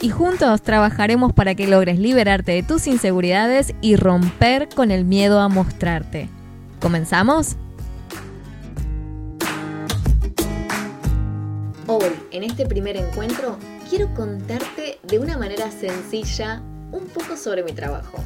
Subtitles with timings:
[0.00, 5.40] y juntos trabajaremos para que logres liberarte de tus inseguridades y romper con el miedo
[5.40, 6.28] a mostrarte.
[6.80, 7.56] ¿Comenzamos?
[11.86, 16.62] Hoy, en este primer encuentro, quiero contarte de una manera sencilla
[16.92, 18.22] un poco sobre mi trabajo.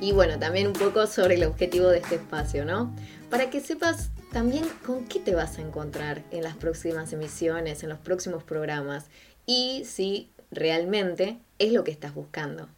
[0.00, 2.94] Y bueno, también un poco sobre el objetivo de este espacio, ¿no?
[3.30, 7.88] Para que sepas también con qué te vas a encontrar en las próximas emisiones, en
[7.88, 9.06] los próximos programas
[9.46, 12.68] y si realmente es lo que estás buscando.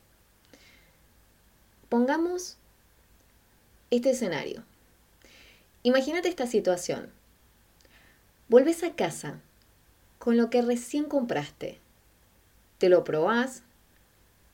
[1.89, 2.57] Pongamos
[3.91, 4.65] este escenario.
[5.83, 7.11] Imagínate esta situación.
[8.49, 9.41] Vuelves a casa
[10.19, 11.79] con lo que recién compraste.
[12.79, 13.63] Te lo probás,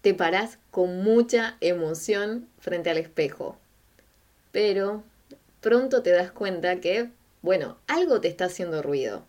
[0.02, 3.56] te parás con mucha emoción frente al espejo.
[4.50, 5.04] Pero
[5.60, 7.10] pronto te das cuenta que,
[7.40, 9.24] bueno, algo te está haciendo ruido.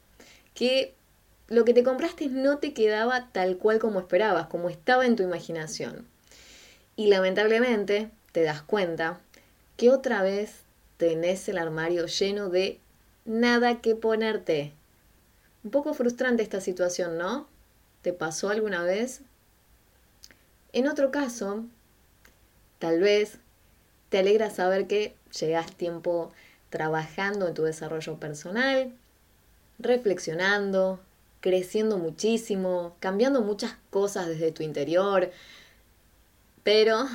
[0.54, 0.94] Que
[1.48, 5.24] lo que te compraste no te quedaba tal cual como esperabas, como estaba en tu
[5.24, 6.08] imaginación.
[6.96, 9.20] Y lamentablemente te das cuenta
[9.78, 10.62] que otra vez
[10.98, 12.80] tenés el armario lleno de
[13.26, 14.74] nada que ponerte.
[15.64, 17.48] Un poco frustrante esta situación, ¿no?
[18.02, 19.22] ¿Te pasó alguna vez?
[20.74, 21.64] En otro caso,
[22.80, 23.38] tal vez
[24.10, 26.32] te alegra saber que llegas tiempo
[26.70, 28.92] trabajando en tu desarrollo personal,
[29.80, 31.00] reflexionando,
[31.44, 35.30] creciendo muchísimo, cambiando muchas cosas desde tu interior,
[36.64, 37.06] pero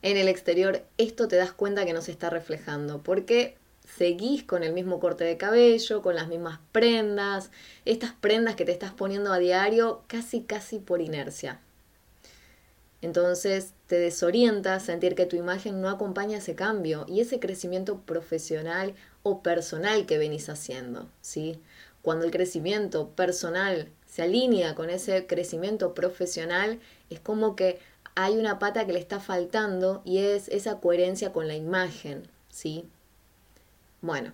[0.00, 4.62] en el exterior esto te das cuenta que no se está reflejando, porque seguís con
[4.62, 7.50] el mismo corte de cabello, con las mismas prendas,
[7.84, 11.60] estas prendas que te estás poniendo a diario casi casi por inercia.
[13.02, 18.94] Entonces te desorienta sentir que tu imagen no acompaña ese cambio y ese crecimiento profesional
[19.22, 21.60] o personal que venís haciendo, ¿sí?
[22.02, 26.80] Cuando el crecimiento personal se alinea con ese crecimiento profesional,
[27.10, 27.78] es como que
[28.14, 32.88] hay una pata que le está faltando y es esa coherencia con la imagen, ¿sí?
[34.00, 34.32] Bueno,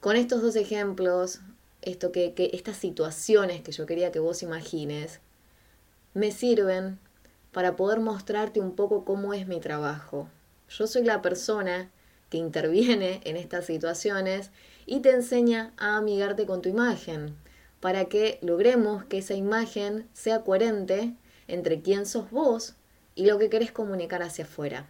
[0.00, 1.40] con estos dos ejemplos,
[1.82, 5.20] esto que, que estas situaciones que yo quería que vos imagines,
[6.14, 6.98] me sirven
[7.52, 10.28] para poder mostrarte un poco cómo es mi trabajo.
[10.68, 11.90] Yo soy la persona
[12.30, 14.50] que interviene en estas situaciones
[14.86, 17.36] y te enseña a amigarte con tu imagen,
[17.80, 21.14] para que logremos que esa imagen sea coherente
[21.46, 22.74] entre quién sos vos
[23.14, 24.88] y lo que querés comunicar hacia afuera.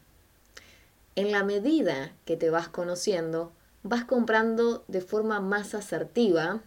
[1.17, 6.63] En la medida que te vas conociendo, vas comprando de forma más asertiva,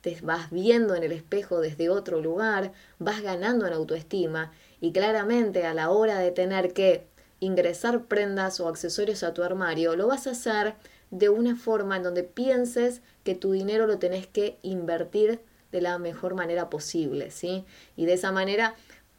[0.00, 5.66] te vas viendo en el espejo desde otro lugar, vas ganando en autoestima y claramente
[5.66, 7.06] a la hora de tener que
[7.40, 10.74] ingresar prendas o accesorios a tu armario, lo vas a hacer
[11.10, 15.40] de una forma en donde pienses que tu dinero lo tenés que invertir
[15.72, 17.64] de la mejor manera posible, ¿sí?
[17.96, 18.74] Y de esa manera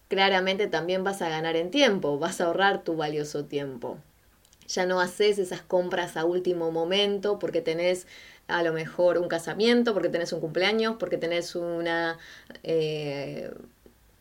[0.07, 3.97] claramente también vas a ganar en tiempo, vas a ahorrar tu valioso tiempo.
[4.68, 8.06] Ya no haces esas compras a último momento porque tenés
[8.47, 12.18] a lo mejor un casamiento, porque tenés un cumpleaños, porque tenés una,
[12.63, 13.51] eh,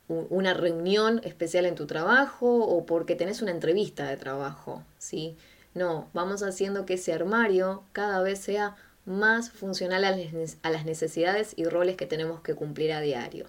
[0.08, 5.36] una reunión especial en tu trabajo o porque tenés una entrevista de trabajo, ¿sí?
[5.74, 11.64] No, vamos haciendo que ese armario cada vez sea más funcional a las necesidades y
[11.64, 13.46] roles que tenemos que cumplir a diario.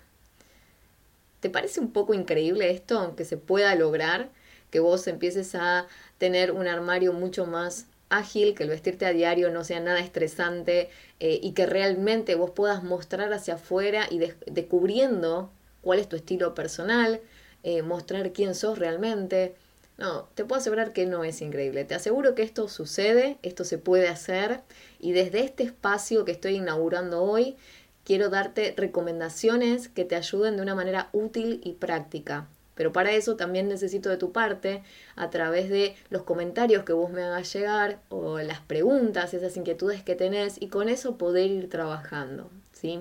[1.39, 4.29] ¿Te parece un poco increíble esto, aunque se pueda lograr
[4.71, 5.87] que vos empieces a
[6.17, 10.89] tener un armario mucho más ágil, que el vestirte a diario no sea nada estresante
[11.19, 15.51] eh, y que realmente vos puedas mostrar hacia afuera y descubriendo
[15.89, 17.19] cuál es tu estilo personal,
[17.63, 19.55] eh, mostrar quién sos realmente,
[19.97, 21.83] no, te puedo asegurar que no es increíble.
[21.83, 24.61] Te aseguro que esto sucede, esto se puede hacer
[24.99, 27.57] y desde este espacio que estoy inaugurando hoy,
[28.03, 32.47] quiero darte recomendaciones que te ayuden de una manera útil y práctica.
[32.75, 34.83] Pero para eso también necesito de tu parte,
[35.15, 40.03] a través de los comentarios que vos me hagas llegar o las preguntas, esas inquietudes
[40.03, 42.99] que tenés y con eso poder ir trabajando, ¿sí?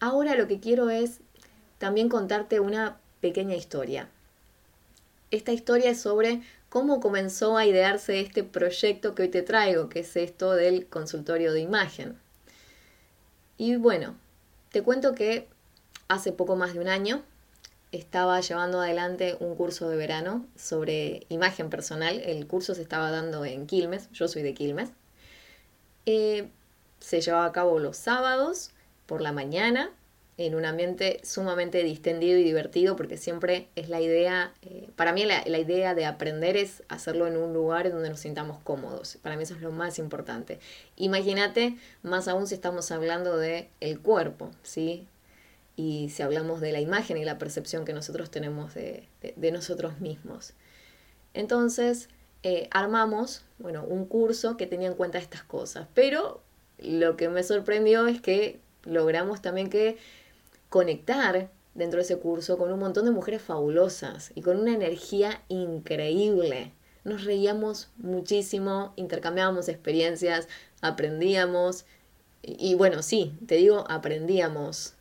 [0.00, 1.20] Ahora lo que quiero es
[1.78, 4.08] también contarte una pequeña historia.
[5.30, 10.00] Esta historia es sobre cómo comenzó a idearse este proyecto que hoy te traigo, que
[10.00, 12.18] es esto del consultorio de imagen.
[13.56, 14.14] Y bueno,
[14.70, 15.48] te cuento que
[16.08, 17.22] hace poco más de un año
[17.92, 22.20] estaba llevando adelante un curso de verano sobre imagen personal.
[22.24, 24.90] El curso se estaba dando en Quilmes, yo soy de Quilmes.
[26.06, 26.50] Eh,
[27.00, 28.70] se llevaba a cabo los sábados
[29.06, 29.90] por la mañana
[30.38, 35.24] en un ambiente sumamente distendido y divertido porque siempre es la idea, eh, para mí
[35.24, 39.18] la, idea de aprender es hacerlo en un lugar donde nos sintamos cómodos.
[39.20, 40.60] Para mí eso es lo más importante.
[40.96, 43.68] Imagínate, más aún si estamos hablando de
[44.02, 45.08] cuerpo, ¿sí?
[45.74, 49.08] Y si hablamos de la imagen y la percepción que nosotros tenemos de,
[49.52, 50.54] nosotros mismos.
[51.34, 52.08] Entonces,
[52.44, 55.88] eh, armamos, bueno, un curso que tenía en cuenta estas cosas.
[55.94, 56.42] Pero
[56.78, 59.98] lo que me sorprendió es que logramos también que
[60.68, 65.42] conectar dentro de ese curso con un montón de mujeres fabulosas y con una energía
[65.48, 66.72] increíble.
[67.04, 70.48] Nos reíamos muchísimo, intercambiábamos experiencias,
[70.80, 71.86] aprendíamos
[72.42, 74.94] y, bueno, sí, te digo, aprendíamos,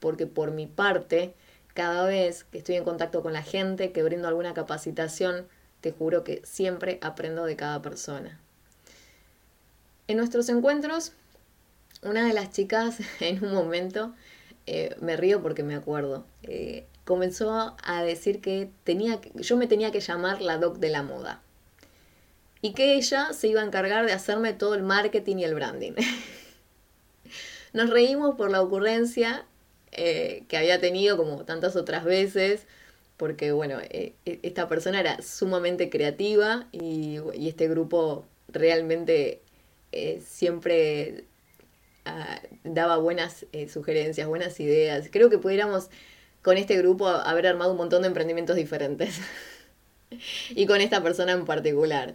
[0.00, 1.34] porque por mi parte,
[1.74, 5.46] cada vez que estoy en contacto con la gente, que brindo alguna capacitación,
[5.80, 8.40] te juro que siempre aprendo de cada persona.
[10.08, 11.12] En nuestros encuentros,
[12.02, 14.14] una de las chicas en un momento
[14.66, 19.92] eh, me río porque me acuerdo, eh, comenzó a decir que tenía, yo me tenía
[19.92, 21.40] que llamar la doc de la moda.
[22.62, 25.92] Y que ella se iba a encargar de hacerme todo el marketing y el branding.
[27.72, 29.44] Nos reímos por la ocurrencia
[29.92, 32.66] eh, que había tenido como tantas otras veces,
[33.16, 39.42] porque bueno, e, esta persona era sumamente creativa y, y este grupo realmente
[40.20, 41.24] siempre
[42.08, 45.08] Ah, daba buenas eh, sugerencias, buenas ideas.
[45.10, 45.88] Creo que pudiéramos
[46.40, 49.20] con este grupo haber armado un montón de emprendimientos diferentes.
[50.50, 52.14] y con esta persona en particular.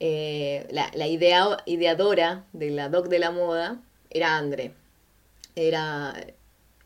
[0.00, 3.80] Eh, la, idea, ideadora de la doc de la moda
[4.10, 4.74] era Andre.
[5.56, 6.14] Era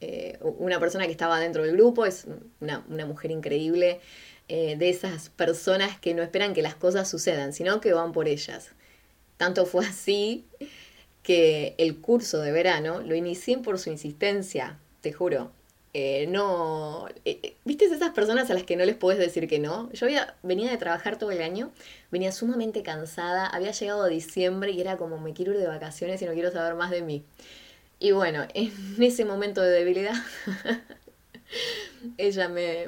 [0.01, 2.27] eh, una persona que estaba dentro del grupo, es
[2.61, 4.01] una, una mujer increíble,
[4.49, 8.71] de esas personas que no esperan que las cosas sucedan, sino que van por ellas.
[9.39, 10.47] Tanto fue así
[11.27, 15.51] que el curso de verano lo inicié por su insistencia, te juro.
[15.93, 19.59] Eh, no, eh, eh, ¿viste esas personas a las que no les puedes decir que
[19.59, 19.91] no?
[19.93, 20.07] Yo
[20.45, 21.73] venía de trabajar todo el año,
[22.13, 26.23] venía sumamente cansada, había llegado a diciembre y era como me quiero ir de vacaciones
[26.23, 27.25] y no quiero saber más de mí.
[27.99, 28.71] Y bueno, en
[29.03, 30.15] ese momento de debilidad,
[32.19, 32.87] ella me,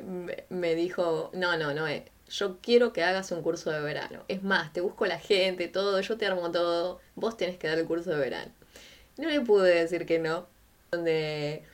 [0.48, 1.86] me, dijo, no, no, no,
[2.28, 4.24] yo quiero que hagas un curso de verano.
[4.28, 7.78] Es más, te busco la gente, todo, yo te armo todo, vos tenés que dar
[7.78, 8.52] el curso de verano.
[9.16, 10.46] No le pude decir que no,
[10.90, 11.64] donde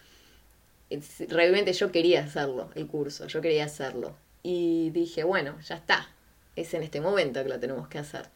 [1.29, 4.15] realmente yo quería hacerlo, el curso, yo quería hacerlo.
[4.43, 6.09] Y dije, bueno, ya está,
[6.57, 8.29] es en este momento que lo tenemos que hacer.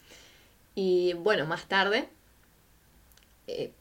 [0.75, 2.09] Y bueno, más tarde,
[3.47, 3.73] eh,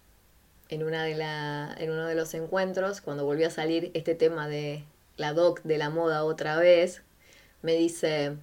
[0.69, 4.47] en, una de la, en uno de los encuentros, cuando volvió a salir este tema
[4.47, 4.83] de
[5.15, 7.01] la doc de la moda otra vez,
[7.61, 8.35] me dice,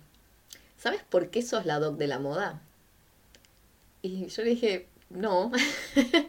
[0.78, 2.62] ¿sabes por qué sos la doc de la moda?
[4.02, 5.50] Y yo le dije, no.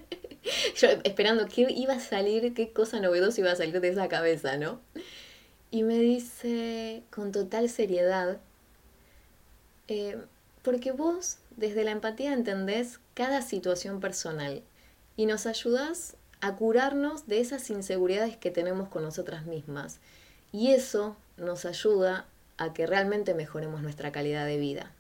[0.76, 4.58] yo esperando qué iba a salir, qué cosa novedosa iba a salir de esa cabeza,
[4.58, 4.80] ¿no?
[5.72, 8.40] Y me dice con total seriedad,
[9.88, 10.18] eh,
[10.62, 14.62] porque vos desde la empatía entendés cada situación personal
[15.18, 20.00] y nos ayudás a curarnos de esas inseguridades que tenemos con nosotras mismas.
[20.52, 22.26] Y eso nos ayuda
[22.58, 24.92] a que realmente mejoremos nuestra calidad de vida.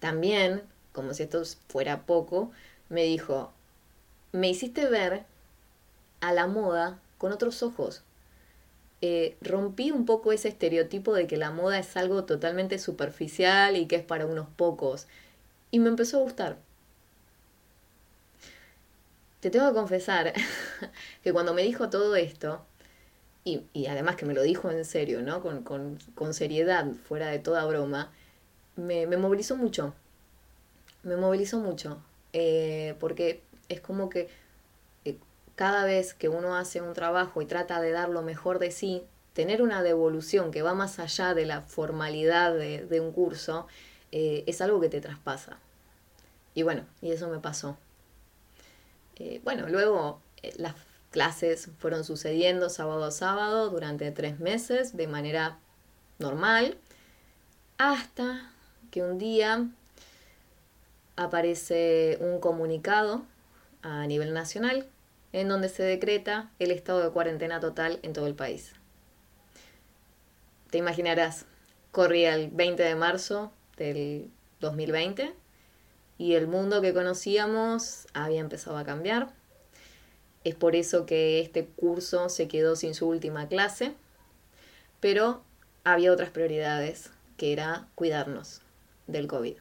[0.00, 0.62] También,
[0.92, 2.50] como si esto fuera poco,
[2.88, 3.52] me dijo,
[4.32, 5.24] me hiciste ver
[6.20, 8.02] a la moda con otros ojos.
[9.02, 13.86] Eh, rompí un poco ese estereotipo de que la moda es algo totalmente superficial y
[13.86, 15.06] que es para unos pocos.
[15.70, 16.58] Y me empezó a gustar.
[19.40, 20.34] Te tengo que confesar
[21.22, 22.62] que cuando me dijo todo esto,
[23.44, 25.42] y, además que me lo dijo en serio, ¿no?
[25.42, 25.98] Con,
[26.34, 28.12] seriedad, fuera de toda broma,
[28.76, 29.94] me, movilizó mucho.
[31.02, 32.02] Me movilizó mucho.
[32.32, 34.28] Eh, porque es como que
[35.04, 35.16] eh,
[35.56, 39.02] cada vez que uno hace un trabajo y trata de dar lo mejor de sí,
[39.32, 43.66] tener una devolución que va más allá de la formalidad de, un curso,
[44.12, 45.58] eh, es algo que te traspasa.
[46.54, 47.78] Y bueno, y eso me pasó.
[49.44, 50.20] bueno, luego
[50.56, 50.74] las
[51.10, 55.58] clases fueron sucediendo sábado a sábado durante tres meses de manera
[56.18, 56.78] normal,
[57.78, 58.50] hasta
[58.90, 59.68] que un día
[61.16, 63.22] aparece un comunicado
[63.82, 64.86] a nivel nacional
[65.32, 68.72] en donde se decreta el estado de cuarentena total en todo el país.
[70.70, 71.46] Te imaginarás,
[71.92, 75.34] corría el 20 de marzo del 2020
[76.18, 79.39] y el mundo que conocíamos había empezado a cambiar
[80.44, 83.92] es por eso que este curso se quedó sin su última clase.
[85.00, 85.42] pero
[85.82, 88.60] había otras prioridades, que era cuidarnos
[89.06, 89.56] del COVID.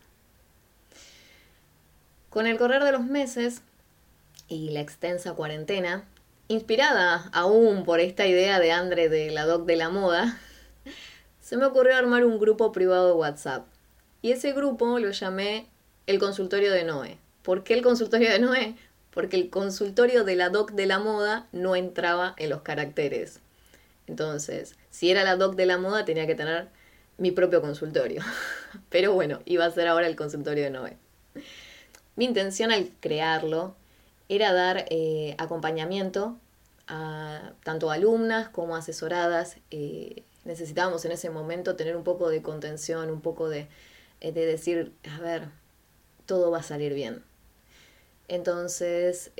[2.29, 3.61] Con el correr de los meses
[4.49, 6.03] y la extensa cuarentena,
[6.49, 10.37] inspirada aún por esta idea de Andre de la Doc de la Moda,
[11.41, 13.65] se me ocurrió armar un grupo privado de WhatsApp.
[14.21, 15.67] Y ese grupo lo llamé
[16.05, 17.17] el consultorio de Noé.
[17.43, 18.75] ¿Por qué el consultorio de Noé?
[19.11, 23.39] Porque el consultorio de la Doc de la Moda no entraba en los caracteres.
[24.07, 26.69] Entonces, si era la Doc de la Moda, tenía que tener
[27.17, 28.23] mi propio consultorio.
[28.89, 30.97] Pero bueno, iba a ser ahora el consultorio de Noé.
[32.15, 33.75] Mi intención al crearlo
[34.29, 36.37] era dar eh, acompañamiento
[36.87, 39.57] a tanto alumnas como asesoradas.
[39.71, 43.67] Eh, necesitábamos en ese momento tener un poco de contención, un poco de,
[44.21, 45.49] eh, de decir, a ver,
[46.25, 47.23] todo va a salir bien.
[48.29, 49.31] Entonces,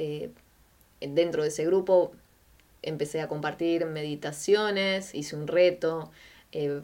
[1.00, 2.12] dentro de ese grupo
[2.82, 6.12] empecé a compartir meditaciones, hice un reto,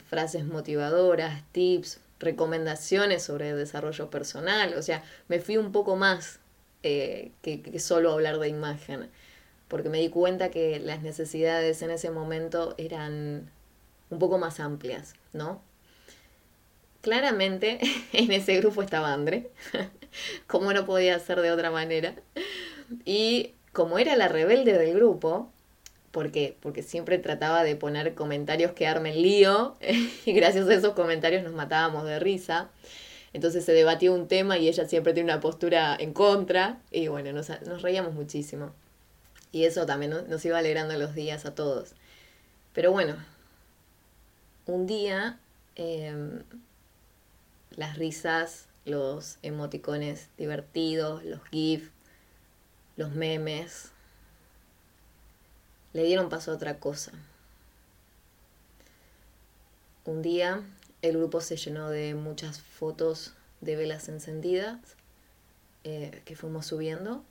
[0.07, 6.39] frases motivadoras, tips, recomendaciones sobre desarrollo personal, o sea, me fui un poco más
[6.83, 9.09] eh, que, solo hablar de imagen,
[9.67, 13.49] porque me di cuenta que las necesidades en ese momento eran
[14.09, 15.61] un poco más amplias, ¿no?
[17.01, 17.79] Claramente
[18.13, 19.49] en ese grupo estaba Andre,
[20.47, 22.15] como no podía ser de otra manera,
[23.05, 25.51] y como era la rebelde del grupo,
[26.15, 26.55] ¿Por qué?
[26.61, 29.75] Porque siempre trataba de poner comentarios que armen lío
[30.25, 32.69] y gracias a esos comentarios nos matábamos de risa.
[33.33, 37.33] Entonces se debatió un tema y ella siempre tiene una postura en contra y bueno,
[37.33, 37.49] nos,
[37.81, 38.71] reíamos muchísimo.
[39.51, 41.95] Y eso también nos iba alegrando los días a todos.
[42.71, 43.17] Pero bueno,
[44.67, 45.37] un día
[45.75, 46.43] em,
[47.75, 51.91] las risas, los emoticones divertidos, los GIFs,
[52.95, 53.91] los memes,
[55.93, 57.11] le dieron paso a otra cosa.
[60.05, 60.61] Un día
[61.01, 64.79] el grupo se llenó de muchas fotos de velas encendidas
[65.83, 67.23] eh, que fuimos subiendo.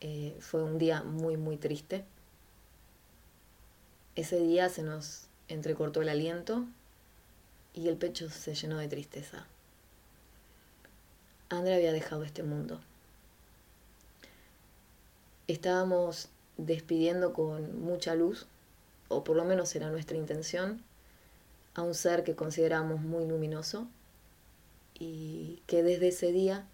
[0.00, 2.04] Eh, fue un día muy, muy triste.
[4.16, 6.66] Ese día se nos entrecortó el aliento
[7.74, 9.46] y el pecho se llenó de tristeza.
[11.50, 12.80] Andrea había dejado este mundo.
[15.46, 16.28] Estábamos
[16.58, 18.46] despidiendo con mucha luz,
[19.08, 20.82] o por lo menos era nuestra intención,
[21.74, 23.88] a un ser que consideramos muy luminoso
[24.98, 26.66] y que desde ese día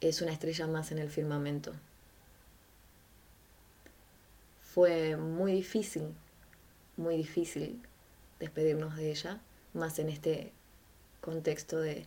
[0.00, 1.72] es una estrella más en el firmamento.
[4.62, 6.14] Fue muy difícil,
[6.96, 7.80] muy difícil
[8.40, 9.40] despedirnos de ella,
[9.74, 10.52] más en este
[11.20, 12.06] contexto de,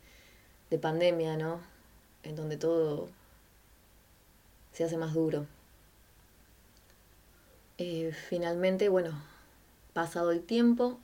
[0.73, 1.61] de pandemia, ¿no?
[2.23, 3.07] En donde todo
[4.71, 5.45] se hace más duro.
[8.27, 9.11] Finalmente, bueno,
[9.93, 10.99] pasado el tiempo,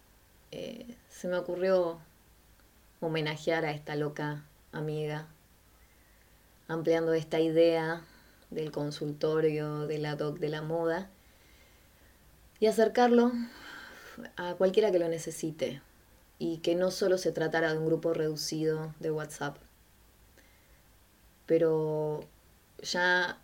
[0.51, 1.99] eh, se me ocurrió
[2.99, 5.27] homenajear a esta loca amiga,
[6.67, 8.01] ampliando esta idea
[8.49, 11.11] del consultorio, de la doc de la moda,
[12.59, 13.31] y acercarlo
[14.35, 15.83] a cualquiera que lo necesite,
[16.39, 19.57] y que no solo se tratara de un grupo reducido de WhatsApp,
[21.45, 22.21] pero
[22.81, 23.37] ya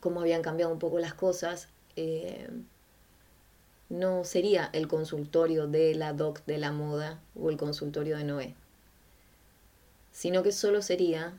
[0.00, 2.48] como habían cambiado un poco las cosas, eh,
[3.88, 8.54] no sería el consultorio de la doc de la moda o el consultorio de Noé,
[10.12, 11.34] sino que solo sería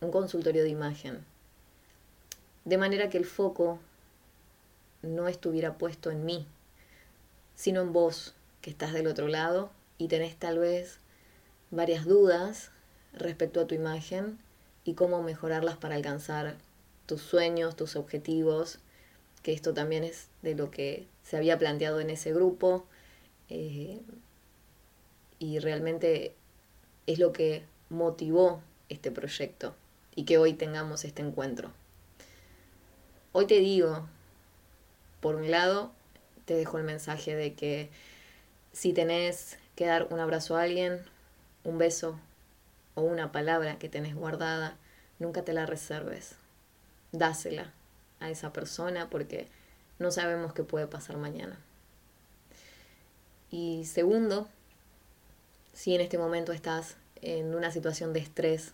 [0.00, 1.24] un consultorio de imagen.
[2.64, 3.80] De manera que el foco
[5.02, 6.46] no estuviera puesto en mí,
[7.56, 10.98] sino en vos, que estás del otro lado y tenés tal vez
[11.70, 12.70] varias dudas
[13.12, 14.38] respecto a tu imagen
[14.84, 16.56] y cómo mejorarlas para alcanzar
[17.06, 18.78] tus sueños, tus objetivos
[19.42, 22.86] que esto también es de lo que se había planteado en ese grupo
[23.48, 24.00] eh,
[25.38, 26.34] y realmente
[27.06, 29.74] es lo que motivó este proyecto
[30.14, 31.70] y que hoy tengamos este encuentro.
[33.32, 34.06] Hoy te digo,
[35.20, 35.92] por un lado,
[36.44, 37.88] te dejo el mensaje de que
[38.72, 41.00] si tenés que dar un abrazo a alguien,
[41.62, 42.18] un beso
[42.96, 44.76] o una palabra que tenés guardada,
[45.20, 46.34] nunca te la reserves.
[47.12, 47.72] Dásela
[48.18, 49.46] a esa persona porque
[50.00, 51.56] no sabemos qué puede pasar mañana.
[53.52, 54.48] Y segundo,
[55.74, 58.72] si en este momento estás en una situación de estrés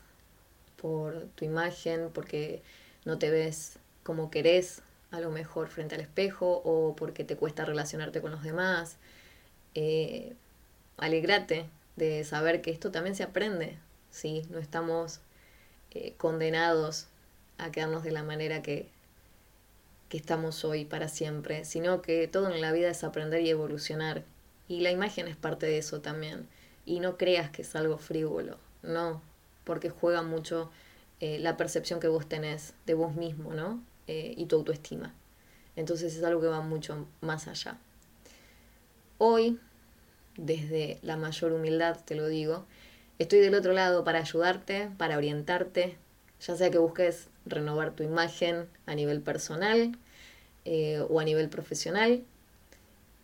[0.81, 2.63] por tu imagen, porque
[3.05, 4.81] no te ves como querés,
[5.11, 8.97] a lo mejor frente al espejo, o porque te cuesta relacionarte con los demás,
[9.75, 10.35] eh,
[10.97, 13.79] alegrate de saber que esto también se aprende,
[14.11, 14.43] ¿sí?
[14.51, 15.21] No estamos
[15.93, 17.07] eh, condenados
[17.59, 18.89] a quedarnos de la manera que,
[20.09, 24.25] que estamos hoy para siempre, sino que todo en la vida es aprender y evolucionar
[24.69, 26.49] Y la imagen es parte de eso también.
[26.87, 29.23] Y no creas que es algo frívolo, no,
[29.65, 30.71] porque juega mucho
[31.21, 33.83] eh, la percepción que vos tenés de vos mismo, ¿no?
[34.07, 35.15] Eh, y tu autoestima.
[35.77, 37.79] Entonces es algo que va mucho más allá.
[39.19, 39.59] Hoy,
[40.37, 42.65] desde la mayor humildad, te lo digo,
[43.19, 45.97] estoy del otro lado para ayudarte, para orientarte,
[46.41, 49.97] ya sea que busques renovar tu imagen a nivel personal
[50.65, 52.23] eh, o a nivel profesional.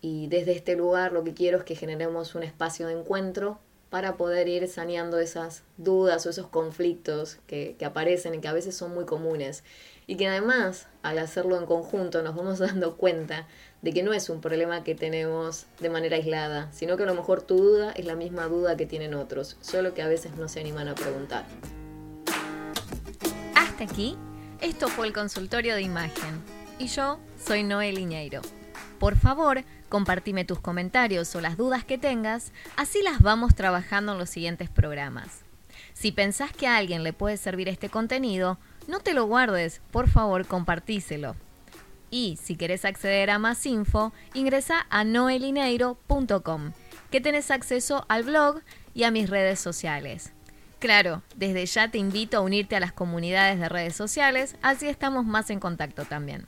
[0.03, 3.59] Y desde este lugar lo que quiero es que generemos un espacio de encuentro
[3.91, 8.53] para poder ir saneando esas dudas o esos conflictos que, que, aparecen y que a
[8.53, 9.65] veces son muy comunes.
[10.07, 13.47] Y que además, al hacerlo en conjunto, nos vamos dando cuenta
[13.83, 17.15] de que no es un problema que tenemos de manera aislada, sino que a lo
[17.15, 20.49] mejor tu duda es la misma duda que tienen otros, solo que a veces no
[20.49, 21.45] se animan a preguntar.
[23.57, 24.17] Hasta aquí,
[24.61, 26.41] esto fue el consultorio de imagen.
[26.79, 28.43] Y yo soy Noel Iñeiro.
[29.01, 34.19] Por favor, compartime tus comentarios o las dudas que tengas, así las vamos trabajando en
[34.19, 35.41] los siguientes programas.
[35.95, 40.11] Si pensás que a alguien le puede servir este contenido, no te lo guardes, por
[40.11, 41.35] favor compartíselo.
[42.11, 46.73] Y si querés acceder a más info, ingresa a noelineiro.com,
[47.11, 48.61] que tenés acceso al blog
[48.93, 50.35] y a mis redes sociales.
[50.79, 55.25] Claro, desde ya te invito a unirte a las comunidades de redes sociales, así estamos
[55.25, 56.45] más en contacto también.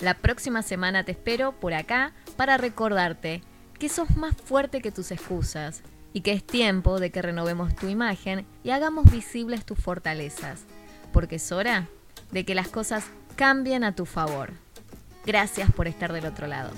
[0.00, 3.42] La próxima semana te espero por acá para recordarte
[3.78, 5.82] que sos más fuerte que tus excusas
[6.14, 10.64] y que es tiempo de que renovemos tu imagen y hagamos visibles tus fortalezas,
[11.12, 11.86] porque es hora
[12.32, 13.04] de que las cosas
[13.36, 14.52] cambien a tu favor.
[15.26, 16.70] Gracias por estar del otro lado.